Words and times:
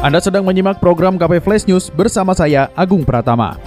Anda 0.00 0.16
sedang 0.16 0.48
menyimak 0.48 0.80
program 0.80 1.20
KP 1.20 1.44
Flash 1.44 1.68
News 1.68 1.92
bersama 1.92 2.32
saya 2.32 2.72
Agung 2.72 3.04
Pratama. 3.04 3.60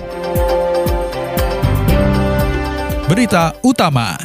Berita 3.05 3.53
utama. 3.61 4.17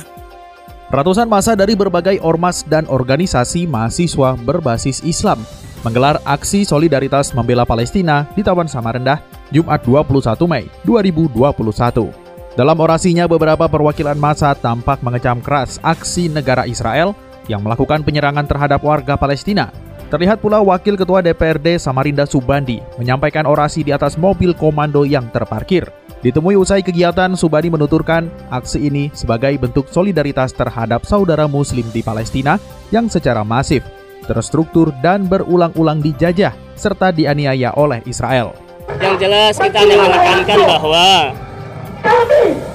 Ratusan 0.88 1.28
masa 1.28 1.52
dari 1.52 1.76
berbagai 1.76 2.16
ormas 2.24 2.64
dan 2.64 2.88
organisasi 2.88 3.68
mahasiswa 3.68 4.40
berbasis 4.40 5.04
Islam 5.04 5.44
menggelar 5.84 6.16
aksi 6.24 6.64
solidaritas 6.64 7.36
membela 7.36 7.68
Palestina 7.68 8.24
di 8.32 8.40
Taman 8.40 8.72
Samarinda 8.72 9.20
Jumat 9.52 9.84
21 9.84 10.48
Mei 10.48 10.64
2021. 10.88 12.56
Dalam 12.56 12.76
orasinya 12.80 13.28
beberapa 13.28 13.68
perwakilan 13.68 14.16
masa 14.16 14.56
tampak 14.56 15.04
mengecam 15.04 15.44
keras 15.44 15.76
aksi 15.84 16.32
negara 16.32 16.64
Israel 16.64 17.12
yang 17.52 17.60
melakukan 17.60 18.00
penyerangan 18.00 18.48
terhadap 18.48 18.80
warga 18.80 19.20
Palestina 19.20 19.68
Terlihat 20.08 20.40
pula 20.40 20.64
Wakil 20.64 20.96
Ketua 20.96 21.20
DPRD 21.20 21.76
Samarinda 21.76 22.24
Subandi 22.24 22.80
menyampaikan 22.96 23.44
orasi 23.44 23.84
di 23.84 23.92
atas 23.92 24.16
mobil 24.16 24.56
komando 24.56 25.04
yang 25.04 25.28
terparkir. 25.28 25.84
Ditemui 26.24 26.56
usai 26.56 26.80
kegiatan, 26.80 27.36
Subandi 27.36 27.68
menuturkan 27.68 28.32
aksi 28.48 28.88
ini 28.88 29.12
sebagai 29.12 29.52
bentuk 29.60 29.92
solidaritas 29.92 30.56
terhadap 30.56 31.04
saudara 31.04 31.44
muslim 31.44 31.84
di 31.92 32.00
Palestina 32.00 32.56
yang 32.88 33.12
secara 33.12 33.44
masif, 33.44 33.84
terstruktur 34.24 34.96
dan 35.04 35.28
berulang-ulang 35.28 36.00
dijajah 36.00 36.56
serta 36.72 37.12
dianiaya 37.12 37.76
oleh 37.76 38.00
Israel. 38.08 38.56
Yang 38.96 39.28
jelas 39.28 39.54
kita 39.60 39.80
menekankan 39.84 40.58
bahwa 40.64 41.06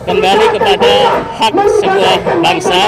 kembali 0.03 0.45
kepada 0.59 0.93
hak 1.39 1.53
sebuah 1.79 2.15
bangsa 2.43 2.81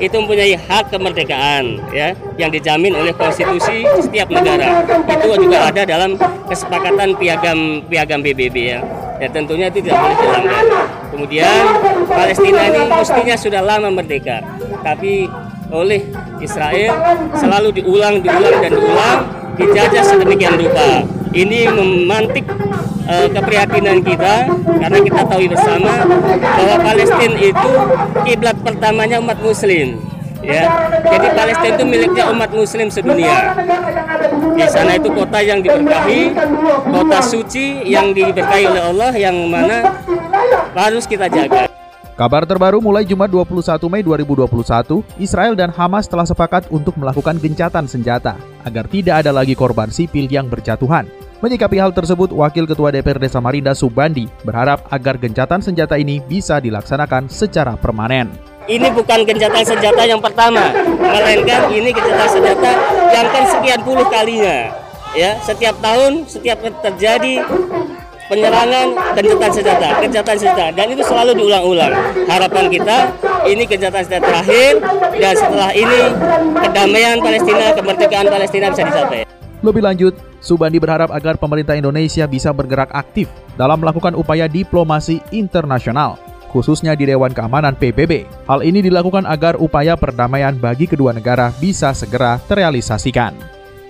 itu 0.00 0.14
mempunyai 0.16 0.56
hak 0.56 0.88
kemerdekaan 0.88 1.78
ya 1.92 2.16
yang 2.40 2.48
dijamin 2.48 2.96
oleh 2.96 3.12
konstitusi 3.12 3.84
setiap 4.00 4.28
negara. 4.32 4.82
Itu 5.06 5.36
juga 5.36 5.68
ada 5.68 5.82
dalam 5.84 6.16
kesepakatan 6.48 7.16
piagam 7.20 7.84
piagam 7.86 8.20
PBB 8.24 8.56
ya. 8.56 8.80
Ya 9.20 9.28
tentunya 9.30 9.70
itu 9.70 9.78
tidak 9.84 10.02
boleh 10.02 10.16
dilanggar. 10.18 10.64
Kemudian 11.12 11.62
Palestina 12.08 12.60
ini 12.66 12.80
mestinya 12.90 13.36
sudah 13.38 13.62
lama 13.62 13.88
merdeka. 13.92 14.42
Tapi 14.82 15.30
oleh 15.70 16.10
Israel 16.42 16.92
selalu 17.38 17.80
diulang 17.80 18.18
diulang 18.18 18.56
dan 18.58 18.72
diulang 18.74 19.20
dijajah 19.54 20.04
sedemikian 20.04 20.58
rupa. 20.58 21.06
Ini 21.32 21.72
memantik 21.72 22.44
uh, 23.06 23.26
keprihatinan 23.30 23.98
kita 24.02 24.34
karena 24.52 24.98
kita 25.02 25.20
tahu 25.26 25.42
bersama 25.50 25.92
bahwa 26.40 26.76
Palestina 26.82 27.36
itu 27.38 27.72
kiblat 28.26 28.56
pertamanya 28.62 29.16
umat 29.22 29.38
muslim 29.42 29.98
ya. 30.42 30.64
Jadi 31.06 31.26
Palestina 31.32 31.70
itu 31.78 31.84
miliknya 31.86 32.24
umat 32.34 32.50
muslim 32.50 32.90
sedunia. 32.90 33.54
Di 34.52 34.66
sana 34.68 34.98
itu 34.98 35.08
kota 35.10 35.38
yang 35.40 35.62
diberkahi 35.62 36.34
kota 36.90 37.18
suci 37.22 37.86
yang 37.86 38.12
diberkahi 38.12 38.64
oleh 38.68 38.82
Allah 38.82 39.12
yang 39.14 39.36
mana 39.48 40.02
harus 40.76 41.06
kita 41.06 41.30
jaga. 41.30 41.70
Kabar 42.12 42.44
terbaru 42.44 42.76
mulai 42.84 43.08
Jumat 43.08 43.32
21 43.32 43.88
Mei 43.88 44.04
2021, 44.04 45.00
Israel 45.16 45.56
dan 45.56 45.72
Hamas 45.72 46.04
telah 46.04 46.28
sepakat 46.28 46.68
untuk 46.68 46.92
melakukan 47.00 47.40
gencatan 47.40 47.88
senjata 47.88 48.36
agar 48.68 48.84
tidak 48.84 49.24
ada 49.24 49.32
lagi 49.32 49.56
korban 49.56 49.88
sipil 49.88 50.28
yang 50.28 50.44
berjatuhan. 50.44 51.08
Menyikapi 51.42 51.74
hal 51.74 51.90
tersebut, 51.90 52.30
Wakil 52.30 52.70
Ketua 52.70 52.94
DPRD 52.94 53.26
Samarinda 53.26 53.74
Subandi 53.74 54.30
berharap 54.46 54.86
agar 54.94 55.18
gencatan 55.18 55.58
senjata 55.58 55.98
ini 55.98 56.22
bisa 56.22 56.62
dilaksanakan 56.62 57.26
secara 57.26 57.74
permanen. 57.74 58.30
Ini 58.70 58.94
bukan 58.94 59.26
gencatan 59.26 59.66
senjata 59.66 60.06
yang 60.06 60.22
pertama, 60.22 60.70
melainkan 61.02 61.66
ini 61.74 61.90
gencatan 61.90 62.30
senjata 62.30 62.70
yang 63.10 63.26
kan 63.34 63.44
sekian 63.58 63.82
puluh 63.82 64.06
kalinya. 64.06 64.70
Ya, 65.18 65.34
setiap 65.42 65.74
tahun, 65.82 66.30
setiap 66.30 66.62
terjadi 66.62 67.42
penyerangan 68.30 69.18
gencatan 69.18 69.50
senjata, 69.50 69.88
gencatan 69.98 70.36
senjata, 70.38 70.66
dan 70.78 70.86
itu 70.94 71.02
selalu 71.02 71.42
diulang-ulang. 71.42 71.90
Harapan 72.30 72.70
kita 72.70 73.18
ini 73.50 73.66
gencatan 73.66 74.06
senjata 74.06 74.30
terakhir, 74.30 74.78
dan 75.18 75.34
setelah 75.34 75.74
ini 75.74 76.00
kedamaian 76.54 77.18
Palestina, 77.18 77.74
kemerdekaan 77.74 78.30
Palestina 78.30 78.70
bisa 78.70 78.86
dicapai. 78.86 79.26
Lebih 79.58 79.82
lanjut, 79.82 80.14
Subandi 80.42 80.82
berharap 80.82 81.14
agar 81.14 81.38
pemerintah 81.38 81.78
Indonesia 81.78 82.26
bisa 82.26 82.50
bergerak 82.50 82.90
aktif 82.90 83.30
dalam 83.54 83.78
melakukan 83.78 84.18
upaya 84.18 84.50
diplomasi 84.50 85.22
internasional, 85.30 86.18
khususnya 86.50 86.98
di 86.98 87.06
Dewan 87.06 87.30
Keamanan 87.30 87.78
PBB. 87.78 88.26
Hal 88.50 88.66
ini 88.66 88.82
dilakukan 88.82 89.22
agar 89.22 89.54
upaya 89.62 89.94
perdamaian 89.94 90.58
bagi 90.58 90.90
kedua 90.90 91.14
negara 91.14 91.54
bisa 91.62 91.94
segera 91.94 92.42
terrealisasikan. 92.50 93.38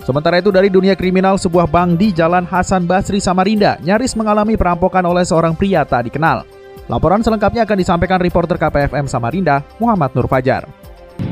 Sementara 0.04 0.44
itu 0.44 0.52
dari 0.52 0.68
dunia 0.68 0.92
kriminal, 0.92 1.40
sebuah 1.40 1.64
bank 1.64 1.96
di 1.96 2.12
Jalan 2.12 2.44
Hasan 2.44 2.84
Basri 2.84 3.22
Samarinda 3.22 3.80
nyaris 3.80 4.12
mengalami 4.12 4.58
perampokan 4.60 5.08
oleh 5.08 5.24
seorang 5.24 5.56
pria 5.56 5.88
tak 5.88 6.12
dikenal. 6.12 6.44
Laporan 6.90 7.24
selengkapnya 7.24 7.64
akan 7.64 7.78
disampaikan 7.80 8.20
reporter 8.20 8.60
KPFM 8.60 9.08
Samarinda, 9.08 9.64
Muhammad 9.80 10.12
Nur 10.12 10.28
Fajar. 10.28 10.81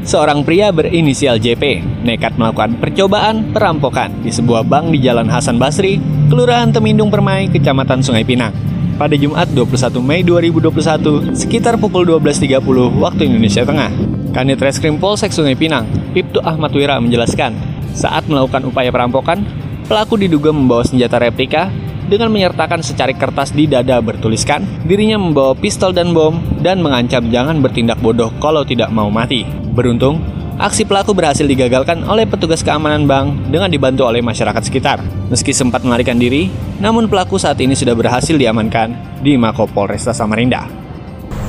Seorang 0.00 0.49
pria 0.49 0.72
berinisial 0.72 1.37
JP 1.37 1.84
nekat 2.09 2.41
melakukan 2.41 2.81
percobaan 2.81 3.53
perampokan 3.53 4.25
di 4.25 4.33
sebuah 4.33 4.65
bank 4.65 4.97
di 4.97 4.99
Jalan 5.05 5.28
Hasan 5.28 5.61
Basri, 5.61 6.00
Kelurahan 6.33 6.72
Temindung 6.72 7.12
Permai, 7.12 7.53
Kecamatan 7.53 8.00
Sungai 8.00 8.25
Pinang. 8.25 8.56
Pada 8.97 9.12
Jumat 9.16 9.49
21 9.53 10.00
Mei 10.00 10.25
2021, 10.25 11.37
sekitar 11.37 11.77
pukul 11.77 12.09
12.30 12.09 13.00
waktu 13.00 13.28
Indonesia 13.28 13.65
Tengah. 13.65 13.93
Kanit 14.33 14.60
Reskrim 14.60 14.97
Polsek 14.97 15.37
Sungai 15.37 15.56
Pinang, 15.56 15.84
Piptu 16.16 16.41
Ahmad 16.41 16.72
Wira 16.72 16.97
menjelaskan, 16.97 17.56
saat 17.93 18.25
melakukan 18.25 18.72
upaya 18.72 18.89
perampokan, 18.89 19.44
pelaku 19.84 20.16
diduga 20.16 20.49
membawa 20.49 20.81
senjata 20.81 21.21
replika 21.21 21.69
dengan 22.10 22.34
menyertakan 22.34 22.82
secari 22.82 23.15
kertas 23.15 23.54
di 23.54 23.71
dada 23.71 24.03
bertuliskan 24.03 24.66
dirinya 24.82 25.15
membawa 25.15 25.54
pistol 25.54 25.94
dan 25.94 26.10
bom 26.10 26.43
dan 26.59 26.82
mengancam 26.82 27.31
jangan 27.31 27.62
bertindak 27.62 28.03
bodoh 28.03 28.34
kalau 28.43 28.66
tidak 28.66 28.91
mau 28.91 29.06
mati. 29.06 29.47
Beruntung, 29.71 30.19
aksi 30.59 30.82
pelaku 30.82 31.15
berhasil 31.15 31.47
digagalkan 31.47 32.03
oleh 32.03 32.26
petugas 32.26 32.66
keamanan 32.66 33.06
bank 33.06 33.54
dengan 33.54 33.71
dibantu 33.71 34.10
oleh 34.10 34.19
masyarakat 34.19 34.66
sekitar. 34.66 34.98
Meski 35.31 35.54
sempat 35.54 35.87
melarikan 35.87 36.19
diri, 36.19 36.50
namun 36.82 37.06
pelaku 37.06 37.38
saat 37.38 37.62
ini 37.62 37.78
sudah 37.78 37.94
berhasil 37.94 38.34
diamankan 38.34 39.22
di 39.22 39.38
Mako 39.38 39.71
Polresta 39.71 40.10
Samarinda. 40.10 40.80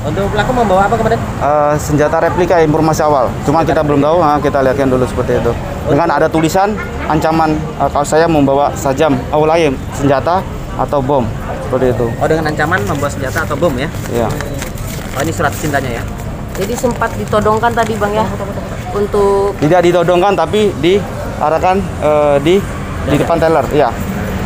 Untuk 0.02 0.34
pelaku 0.34 0.50
membawa 0.50 0.90
apa 0.90 0.98
kemarin? 0.98 1.18
Uh, 1.38 1.74
senjata 1.78 2.18
replika 2.18 2.58
informasi 2.58 3.06
awal. 3.06 3.30
Cuma 3.46 3.62
kita 3.62 3.86
belum 3.86 4.02
tahu, 4.02 4.18
nah, 4.18 4.34
kita 4.42 4.58
lihatkan 4.58 4.90
dulu 4.90 5.06
seperti 5.06 5.38
itu. 5.38 5.54
Dengan 5.86 6.10
ada 6.10 6.26
tulisan 6.26 6.74
ancaman 7.06 7.54
uh, 7.78 7.86
kalau 7.86 8.02
saya 8.02 8.26
membawa 8.26 8.74
sajam 8.74 9.14
awalaim 9.30 9.78
senjata 9.94 10.42
atau 10.74 10.98
bom 10.98 11.22
seperti 11.66 11.94
itu. 11.94 12.06
Oh 12.18 12.26
dengan 12.26 12.50
ancaman 12.50 12.82
membawa 12.82 13.10
senjata 13.14 13.46
atau 13.46 13.54
bom 13.54 13.70
ya? 13.78 13.86
Iya. 14.10 14.28
Oh 15.14 15.20
ini 15.22 15.30
surat 15.30 15.54
cintanya 15.54 16.02
ya? 16.02 16.04
Jadi 16.58 16.74
sempat 16.74 17.14
ditodongkan 17.14 17.70
tadi 17.70 17.94
bang 17.96 18.12
ya 18.12 18.26
untuk 18.92 19.56
tidak 19.56 19.80
ditodongkan 19.88 20.36
tapi 20.36 20.68
diarahkan 20.82 21.78
uh, 22.02 22.36
di 22.42 22.58
di 23.06 23.16
depan 23.16 23.38
teller. 23.38 23.66
Iya. 23.70 23.88